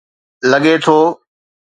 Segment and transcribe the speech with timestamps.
[0.51, 0.97] لڳي ٿو.